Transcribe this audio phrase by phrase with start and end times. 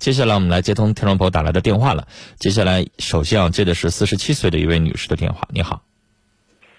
[0.00, 2.08] 接下来我们来接通听众朋友打来的电话了。
[2.38, 5.46] 接下来首先要接的是四十七岁的一位女士的电话。
[5.50, 5.82] 你好，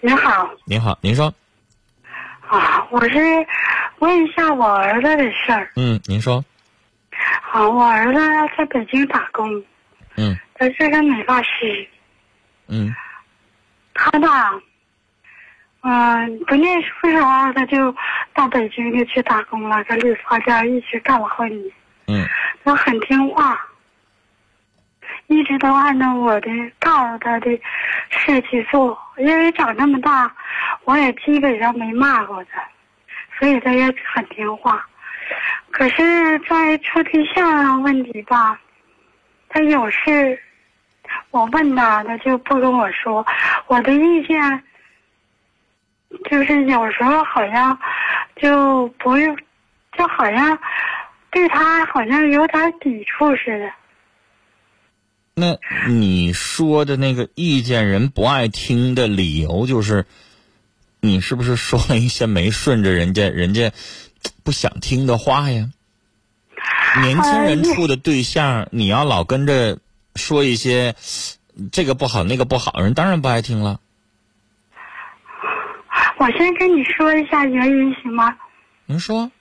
[0.00, 1.32] 您好，您好，您说，
[2.48, 3.46] 啊，我是
[4.00, 5.70] 问一下我儿子的事儿。
[5.76, 6.44] 嗯，您说，
[7.52, 8.20] 啊，我儿子
[8.58, 9.62] 在北京打工，
[10.16, 11.88] 嗯他是个美发师。
[12.66, 12.92] 嗯
[13.94, 14.60] 他吧，
[15.82, 17.94] 嗯、不念书时候他就
[18.34, 21.72] 到北京就去打工了，搁理发店一直干了好几年。
[22.12, 22.28] 嗯
[22.64, 23.58] 他很听话，
[25.26, 26.48] 一直都按照我的
[26.78, 27.50] 告诉他的
[28.10, 28.96] 事去做。
[29.16, 30.32] 因为长这么大，
[30.84, 32.62] 我也基本上没骂过他，
[33.38, 33.84] 所以他也
[34.14, 34.86] 很听话。
[35.70, 38.58] 可是，在处对象问题吧，
[39.48, 40.38] 他有事，
[41.30, 43.26] 我问他，他就不跟我说。
[43.66, 44.62] 我的意见
[46.30, 47.78] 就是有时候好像
[48.36, 49.36] 就不用，
[49.96, 50.58] 就好像
[51.32, 53.72] 对他好像有点抵触似的。
[55.34, 55.58] 那
[55.88, 60.06] 你说的那个意见人不爱听的理由，就是
[61.00, 63.72] 你是不是说了一些没顺着人家人家
[64.44, 65.70] 不想听的话呀？
[67.00, 69.78] 年轻人处的对象，你要老跟着
[70.14, 70.94] 说一些
[71.72, 73.80] 这个不好那个不好，人当然不爱听了。
[76.18, 78.36] 我先跟你说一下原因行吗？
[78.84, 79.32] 您说，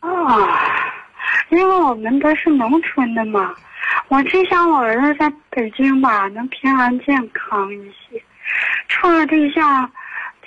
[0.00, 0.08] 啊、
[1.48, 3.54] 因为我们都是农村的嘛，
[4.08, 8.22] 我只想我儿子在北京吧能平安健康一些。
[8.88, 9.90] 处了对象，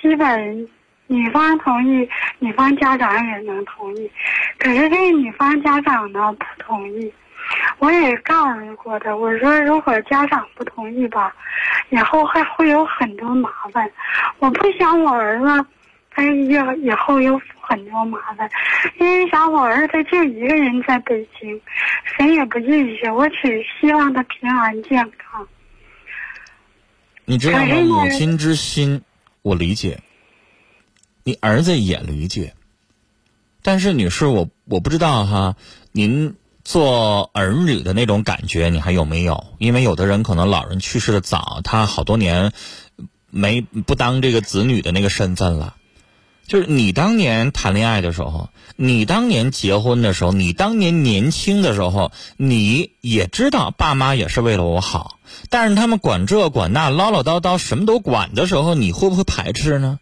[0.00, 0.68] 基本
[1.06, 4.10] 女方同意，女方家长也能同意，
[4.58, 7.12] 可是这女方家长呢不同意。
[7.78, 11.34] 我也告诉过他，我说如果家长不同意吧，
[11.88, 13.90] 以后还会有很多麻烦。
[14.38, 15.66] 我不想我儿子
[16.10, 16.48] 他以
[16.82, 17.40] 以后有
[17.70, 18.50] 很多麻烦，
[18.98, 21.60] 因为想我儿子就一个人在北京，
[22.02, 25.46] 谁也不认识，我只希望他平安健康。
[27.24, 27.76] 你知道吗？
[27.84, 29.02] 母亲之心，
[29.42, 30.00] 我理解，
[31.22, 32.54] 你儿子也理解。
[33.62, 35.54] 但是女士，我我不知道哈，
[35.92, 39.54] 您做儿女的那种感觉，你还有没有？
[39.58, 42.50] 因为有的人可能老人去世的早，他好多年
[43.30, 45.76] 没不当这个子女的那个身份了。
[46.50, 60.00] 就是你当年谈恋爱的时候，你当年结婚的时候，你当年年轻的时候，你也知道爸妈也是为了我好，但是他们管这管那唠唠叨叨什么都管的时候，你会不会排斥呢？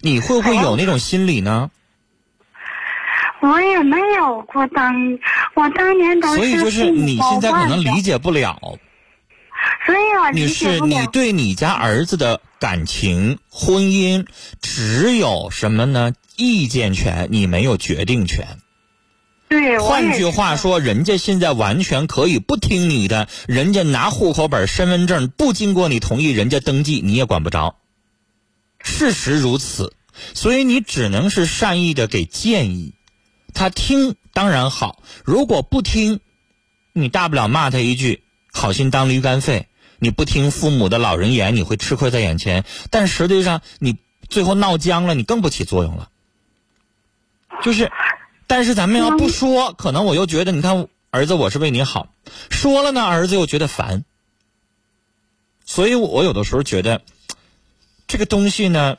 [0.00, 1.70] 你会不会有那种心理呢？
[3.40, 4.94] 我也没有过当，
[5.54, 8.78] 我当年都是所以就是你现在可能理，解不了，
[10.32, 11.06] 女士，你。
[11.12, 14.26] 对你家儿子的感情、婚姻
[14.60, 16.12] 只有什么呢？
[16.36, 18.58] 意见权，你没有决定权。
[19.48, 27.76] 对，换句话说，人家现在完全可以不听你的，人家拿户口本、身份证不经过你同意，人家登记你也管不着。
[28.80, 29.94] 事实如此，
[30.34, 32.92] 所以你只能是善意的给建议，
[33.54, 36.20] 他听当然好，如果不听，
[36.92, 38.22] 你大不了骂他一句
[38.52, 39.67] “好心当驴肝肺”，
[39.98, 43.96] 你不听父母的老人言，你会吃亏在眼前，但实际上你
[44.28, 46.10] 最后闹僵了，你更不起作用了。
[47.62, 47.90] 就是，
[48.46, 52.14] 但是咱们要不说，可能我又觉得，你看儿子，我是为你好，
[52.50, 54.04] 说了呢，儿子又觉得烦。
[55.64, 57.02] 所以我我有的时候觉得，
[58.06, 58.96] 这个东西呢，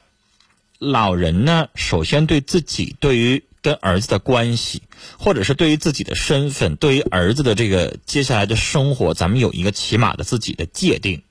[0.78, 4.84] 老人呢，首先对自己对于跟儿子的关系，
[5.18, 11.24] 或者是对于自己的身份，对于儿子的这个接下来的生活，咱们有一个起码的自己的界定，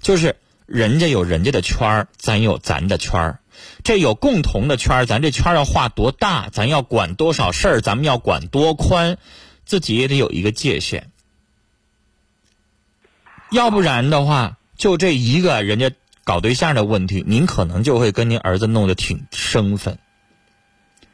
[0.00, 0.36] 就是
[0.66, 3.40] 人家有人家的圈儿，咱有咱的圈儿。
[3.84, 9.18] 这有共同的圈儿，咱这圈儿要画多大，咱要管多少事儿，咱们要管多宽，
[9.66, 11.10] 自己也得有一个界限。
[13.50, 15.90] 要不然的话，就这一个人家
[16.24, 19.98] 搞对象的问题，您可能就会跟您儿子弄得挺生分。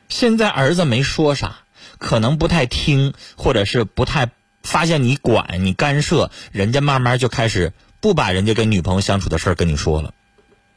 [0.09, 1.57] 现在儿子没说啥，
[1.99, 4.31] 可能不太听，或者是不太
[4.63, 10.15] 发现你管你干涉，人家慢慢就开始不把人家跟女朋友相处的事儿跟你说了。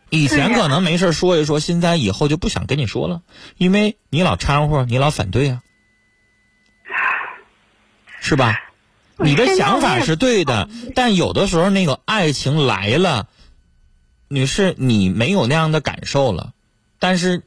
[0.09, 3.21] 以前可能没事说一说，现在以后就不想跟你说了，
[3.57, 5.62] 因为你老掺和，你老反对啊，
[8.19, 8.59] 是吧？
[9.21, 13.27] 你的想法是对的，但有的时候那个爱情来了，
[14.30, 16.53] 女士，你没有那样的感受了，
[17.00, 17.44] 但是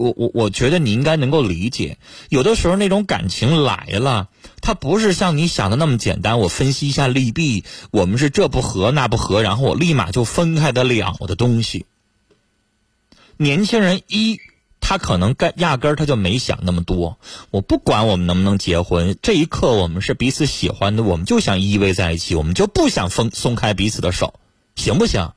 [0.00, 1.98] 我我我觉得你应该能够理解，
[2.30, 4.30] 有的时候那种感情来了，
[4.62, 6.38] 它不是像你想的那么简单。
[6.38, 11.84] 我分析一下利弊，我们是这不合那不合，然后我立马就分开得了的东西。
[13.36, 14.40] 年轻人一
[14.80, 17.18] 他可能干压根他就没想那么多。
[17.50, 24.40] 我不管我们能不能结婚，这一刻我们是彼此喜欢的，我们就想依偎在一起，我们就不想松松开彼此的手，
[24.76, 25.32] 行不行？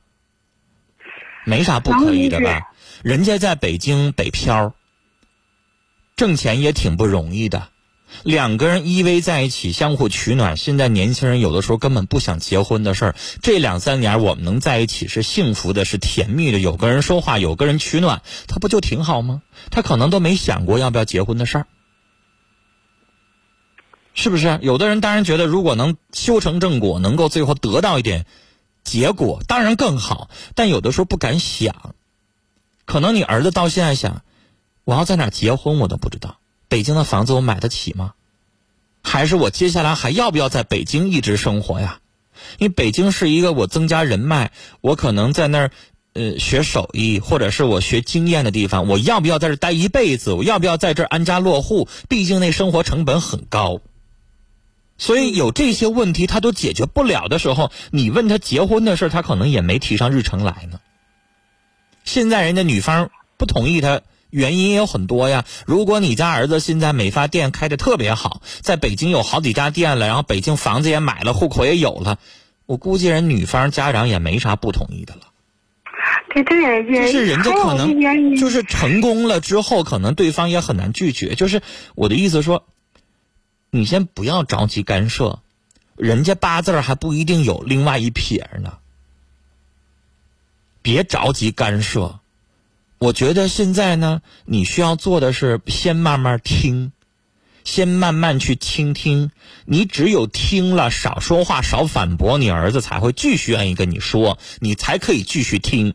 [1.44, 2.72] 没啥不可以的吧？
[3.02, 4.74] 人家在北京北漂，
[6.16, 7.68] 挣钱也挺不容易的。
[8.22, 10.56] 两个人依偎在一起，相互取暖。
[10.56, 13.16] 现在年轻人有的时候根本不想结婚的事儿。
[13.42, 16.60] 这两三年我们能在一起是幸福的，是甜蜜的。
[16.60, 19.42] 有个人说话，有个人取暖，他不就挺好吗？
[19.70, 21.66] 他可能都没想过要不要结婚的事儿，
[24.14, 24.60] 是不是？
[24.62, 28.26] 有的人当然觉得，如果能修成正果，能够最后得到一点
[28.84, 30.30] 结果，当然更好。
[30.54, 31.94] 但有的时候不敢想，
[32.84, 34.22] 可能你儿子到现在想，
[34.84, 36.36] 我要在哪结婚，我都不知道。
[36.68, 38.12] 北京的房子我买得起吗？
[39.02, 42.00] 还是我接下来还要不要在北京一直生活呀？
[42.58, 44.50] 因为北京是一个我增加人脉，
[44.80, 45.70] 我可能在那儿
[46.14, 48.88] 呃学手艺，或者是我学经验的地方。
[48.88, 50.32] 我要不要在这待一辈子？
[50.32, 51.88] 我要不要在这儿安家落户？
[52.08, 53.80] 毕竟那生活成本很高。
[55.04, 60.80] 所以有这些问题他都解决不了的时候，你问他结婚的事他可能也没提上日程来呢。
[62.04, 64.00] 现在人家女方不同意他。
[64.30, 65.44] 原因也有很多呀。
[65.64, 72.18] 如果你家儿子现在美发店开的特别好，在北京有好几家店了，然后北京房子也买了，户口也有了，
[72.66, 75.20] 我估计人女方家长也没啥不同意的了。
[76.34, 81.36] 对对，就是人家可能就是成功了之后，可能对方也很难拒绝。
[81.36, 81.62] 就是
[81.94, 82.66] 我的意思说，
[83.76, 85.40] 你先不要着急干涉，
[85.96, 88.78] 人家八字还不一定有另外一撇呢，
[90.80, 92.20] 别着急干涉。
[92.98, 96.92] 我觉得现在呢，你需要做的是先慢慢听，
[97.64, 99.32] 先慢慢去倾听。
[99.64, 105.94] 你只有听了，少说话，少反驳，你儿子才会继续愿意跟你说，你才可以继续听。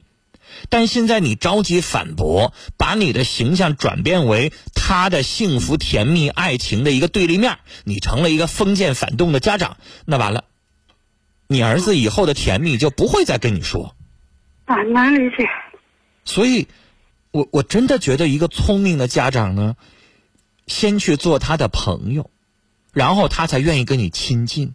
[0.69, 10.45] 但现在你着急反驳，把你的形象转变为他的幸福、甜蜜、爱情的一个对立面，你成了一个封建反动的家长，那完了，
[11.47, 13.95] 你儿子以后的甜蜜就不会再跟你说。
[14.65, 15.47] 啊，难理解。
[16.25, 16.67] 所以。
[17.31, 19.75] 我我真的觉得一个聪明的家长呢，
[20.65, 22.31] 先去做他的朋友，
[22.91, 24.73] 然后他才愿意跟你亲近。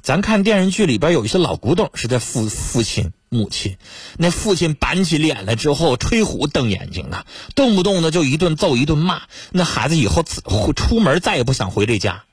[0.00, 3.76] 咱看电视剧里边有一些老古董是在父父亲母亲，
[4.16, 12.24] 那父亲板起脸来之后，吹虎瞪眼睛的，动不动的就一顿揍一顿骂，那孩子以后出门再也不想回这家。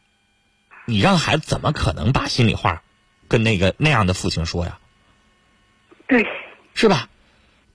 [0.86, 2.82] 你让孩子怎么可能把心里话
[3.28, 4.80] 跟那个那样的父亲说呀？
[6.08, 6.26] 对，
[6.74, 7.10] 是吧？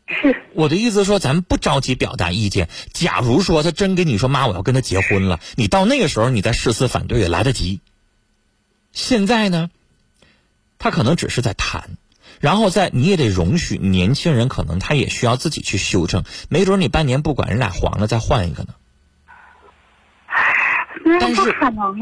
[0.09, 2.69] 是我的意思说，咱不着急表达意见。
[2.93, 7.81] 假如说他真跟你说“妈，我要跟他结婚了”，你到那个时候你再誓死反对也来得及。
[8.93, 9.69] 现在呢，
[10.79, 11.97] 他可能只是在谈，
[12.41, 16.25] 然后在你也得容许年轻人，可能他也需要自己去修正。
[16.49, 18.75] 没准你半年不管，人俩黄了再换一个呢。
[21.21, 21.55] 但是，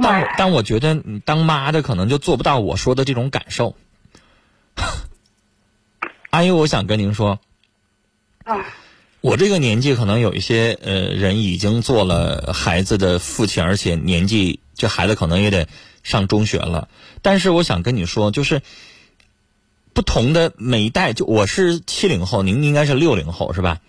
[0.03, 3.77] 但但我觉得你当妈的可能就做不到我说的这种感受。
[6.31, 7.39] 阿姨，我想跟您说。
[8.45, 8.57] 啊，
[9.21, 15.69] 我这个年纪可能有一些呃人已经做了孩子的父亲，而且年纪这孩子可能也得
[16.03, 16.89] 上中学了。
[17.23, 18.63] 但是我想跟你说，就是
[19.95, 23.81] 不同的每一代，就我是七零后，您应该是六零后是吧？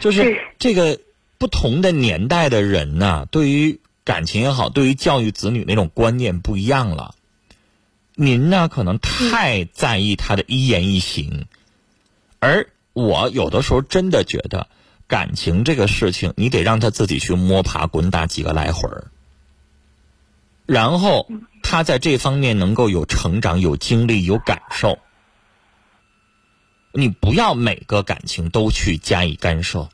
[0.00, 0.98] 就是这个
[1.36, 7.14] 不同的年代的人呢，对于感情也好，对于教育子女那种观念不一样了。
[8.14, 11.44] 您呢，可能太在意他的一言一行，
[12.38, 12.68] 而。
[12.94, 14.66] 我有的时候真的觉得，
[15.06, 19.12] 感情这个事情，你得让他自己去摸爬滚打几个来回儿，
[20.66, 21.28] 然后
[21.62, 24.98] 他在这方面能够有成长、有经历、有感受。
[26.92, 29.88] 你不要每个感情都去加以干涉，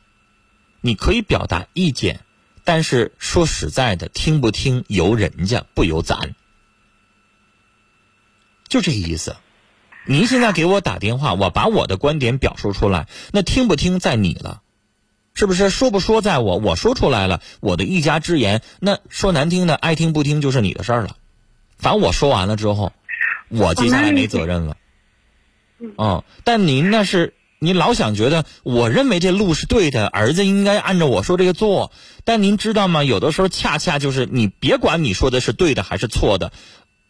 [0.80, 2.20] 你可以表达意见，
[2.64, 6.34] 但是说实在的，听不听由人家，不由咱，
[8.68, 9.36] 就这意思。
[10.06, 14.60] 您现在给我打电话，我把我的观点表述出来，那听不听在你了，
[15.32, 15.70] 是不是？
[15.70, 21.16] 说不说在我，我说出来了，我的一家之言，那说难听的，爱听不听就是你的事儿了。
[21.78, 22.92] 反正我说完了之后，
[23.48, 24.76] 我接下来没责任了。
[25.98, 31.92] 嗯，但您那是您老想觉得，我认为这路是对的，儿子应该按照我说这个做。
[32.24, 33.04] 但您知道吗？
[33.04, 36.52] 有的时候恰恰就是你别管你说的是对的还是错的，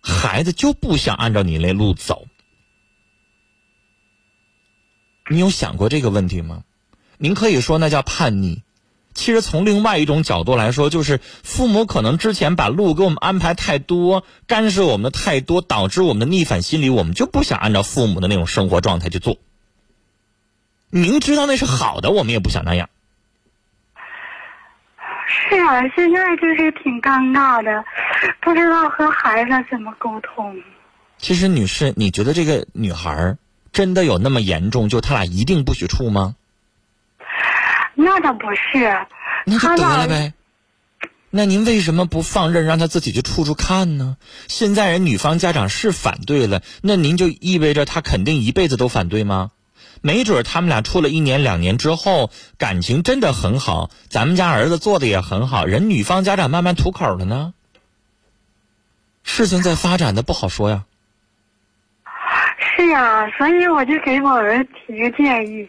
[0.00, 2.26] 孩子就不想按照你那路走。
[5.30, 6.64] 你有想过这个问题吗？
[7.16, 8.63] 您可以说那叫叛逆。
[9.14, 19.38] 其实从另外一种角度来说，就是父母可能之前把路给我们安排太多，干涉我们的太多，导致我们的逆反心理，我们就不想按照父母的那种生活状态去做。
[20.90, 22.90] 明知道那是好的，我们也不想那样。
[25.26, 27.84] 是啊，现在就是挺尴尬的，
[28.40, 30.54] 不知道和孩子怎么沟通。
[31.18, 33.36] 其实，女士，你觉得这个女孩
[33.72, 34.88] 真的有那么严重？
[34.88, 36.34] 就他俩一定不许处吗？
[37.94, 39.06] 那倒不是，
[39.46, 40.32] 那就得了呗。
[41.30, 44.16] 那您为什么不放任让他自己去处处看呢？
[44.46, 49.50] 现在人女方家长是反对了，那您就意味着他肯定一辈子都反对吗？
[50.00, 57.54] 没准他们俩处了一年两年之后，感情真的很好，咱们家儿子做的也很好，人女方家长慢慢吐口了呢。
[59.22, 60.84] 事情在发展的不好说呀。
[62.76, 65.68] 是呀，所以我就给我儿子提个建议，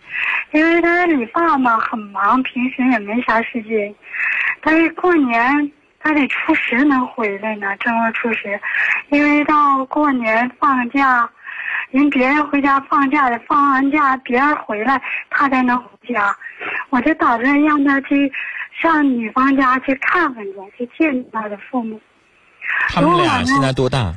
[0.52, 3.94] 因为他理发嘛很忙，平时也没啥时间，
[4.62, 8.60] 但是过年他得初十能回来呢，正月初十，
[9.10, 11.30] 因为到过年放假，
[11.92, 16.36] 人别人回家放假的，放完假别人回来他才能回家，
[16.90, 18.32] 我就打算让他去
[18.82, 20.44] 上女方家去看看
[20.78, 22.00] 去，去见他的父母。
[22.90, 24.14] 他们俩现在多大？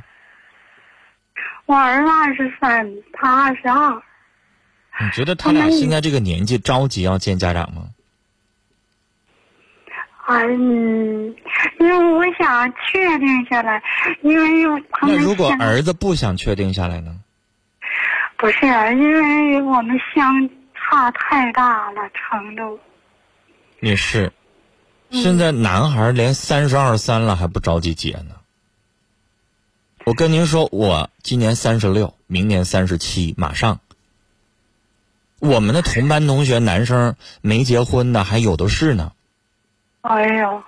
[1.66, 4.02] 我儿子二十三，他二十二。
[5.00, 7.88] 你觉得他俩现在这个年纪着急要见家长吗？
[10.30, 11.34] 嗯，
[11.80, 13.82] 因为我想确定下来，
[14.22, 17.18] 因为那如果儿子不想确定下来呢？
[18.36, 22.78] 不是，因为我们相差太大了程度。
[23.80, 24.30] 也是，
[25.10, 28.34] 现在男孩连三十二三了还不着急结呢。
[30.04, 33.80] 我跟您说，我今年三十六，明年三十七，马上。
[35.40, 39.12] 我们的同班同学男生没结婚的还有的是呢。
[40.00, 40.62] 哎呦，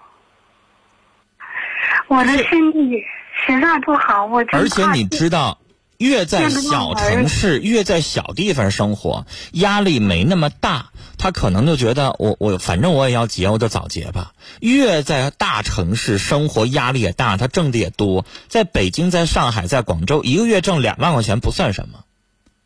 [2.08, 3.02] 我的身体
[3.46, 5.58] 实在不好，我而且你知道，
[5.98, 14.32] 越在小城市，越在小地方生活，压力没那么大，他可能就觉得我我反正我也要结，我就早结吧。
[14.60, 18.26] 越在大城市生活，压力也大，他挣的也多。
[18.48, 22.00] 在北京、在上海、在广州，一个月挣两万块钱不算什么，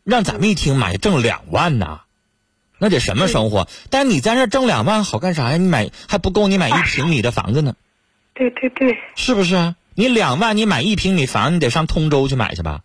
[0.05, 2.03] 让咱们一听，妈呀，挣两万呐！
[2.79, 3.69] 那得什么生活？
[3.89, 5.57] 但你在那挣两万好干啥呀？
[5.57, 7.75] 你买还不够你买一平米的房子呢。
[8.35, 9.77] 对对对，是不是啊？
[9.95, 12.83] 你两万，你买一平米房，你得上通州去买去吧？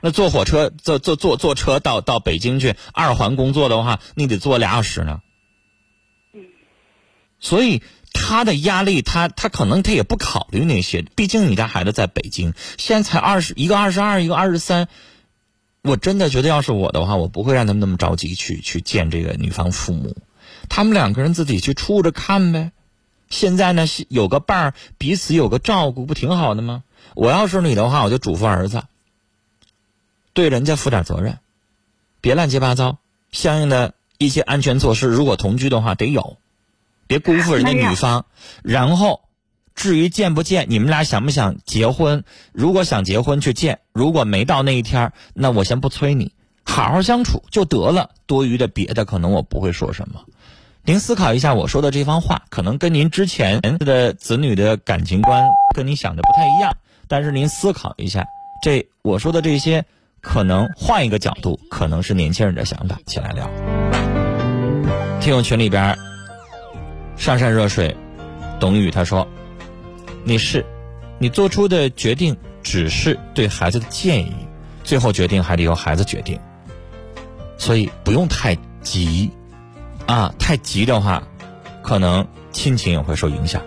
[0.00, 5.20] 那坐火车，坐坐坐坐车到到北京去二环工作的话，你得坐俩小时呢。
[7.40, 7.82] 所以
[8.14, 14.88] 他的压力，他他可能他也不考虑那些，毕竟你家孩子在北京，现在才二十一个二十二，一个二十三。
[15.82, 20.16] 我真的觉得，要是我的话，我不会让他们那么着急去去见这个女方父母，
[20.68, 22.72] 他们两个人自己去处着看呗。
[23.28, 26.82] 现在呢，有个伴儿，彼此有个照顾，不挺好的吗？
[27.14, 28.82] 我要是你的话，我就嘱咐儿子，
[30.32, 31.38] 对人家负点责任，
[32.20, 32.98] 别乱七八糟。
[33.32, 36.36] 相应的一些安全措施，如果同居的话得有，
[37.06, 38.26] 别辜负人家女方。
[38.62, 39.22] 然后，
[39.80, 42.22] 至于见不见，你们俩想不想结婚？
[42.52, 46.34] 如果想结婚去见，如果没到那一天，那我先不催你，
[46.64, 48.10] 好好相处就得了。
[48.26, 50.20] 多余的别的，可能我不会说什么。
[50.84, 56.76] 您思考一下我说的这番话，可能跟您之前的子女的感情观跟你想的不太一样，
[57.08, 58.26] 但是您思考一下，
[58.62, 59.82] 这我说的这些，
[60.20, 62.98] 可能换一个角度，可能是年轻人的想法。
[63.06, 63.50] 起来聊，
[65.22, 65.96] 听友群里边，
[67.16, 67.96] 上善若水，
[68.60, 69.26] 董宇他说
[70.24, 70.64] ：“你是，
[71.18, 74.32] 你做出的决定只是对孩子的建议，
[74.84, 76.38] 最后决定还得由孩子决定，
[77.58, 79.30] 所以不用太急。”
[80.06, 81.22] 啊，太急的话，
[81.82, 83.62] 可能亲情也会受影响。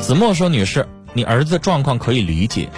[0.00, 2.68] 子墨说：“女士，你儿子状况可以理解，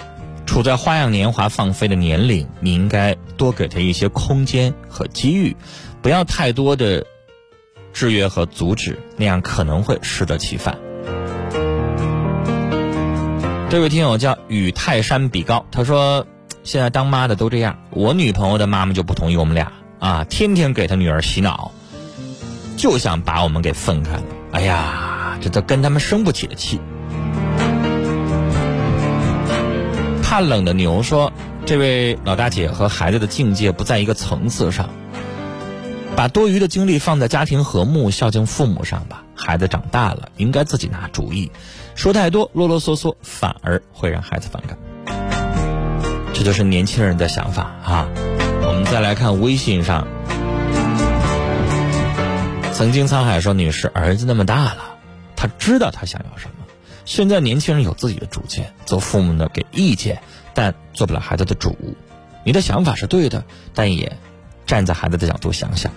[0.45, 5.57] 处在花样年华放飞的年龄，你应该多给他一些空间和机遇，
[6.03, 7.03] 不要太多的
[7.91, 10.77] 制约和阻止，那样可能会适得其反。”
[13.67, 16.25] 这位听友叫与泰山比高，他说
[16.63, 21.71] ：“现在当妈的都这样，我女朋友的妈妈就不同意我们俩啊，天天给他女儿洗脑，
[22.77, 24.23] 就想把我们给分开了。
[24.51, 26.79] 哎呀，这都跟他们生不起的气。”
[30.23, 31.33] 怕冷的牛说
[31.65, 34.89] ：“这位老大姐和孩子的境界不在一个层次上，
[36.15, 39.23] 把多余的精力放在家庭和睦、孝敬父母上吧。
[39.45, 41.51] 孩子长大了，应该自己拿主意。
[41.93, 44.75] 说太多、啰啰嗦嗦，反而会让孩子反感。
[46.33, 48.09] 这就是年轻人的想法啊！
[48.63, 50.07] 我们再来看微信上，
[52.73, 54.95] 曾经沧海说：“女士，儿子那么大了，
[55.35, 56.65] 他知道他想要什么。
[57.05, 60.23] 现在年轻人有自己的主见，做父母的给意见，
[60.55, 61.77] 但做不了孩子的主。
[62.43, 64.17] 你的想法是对的，但也
[64.65, 65.91] 站在孩子的角度想想。”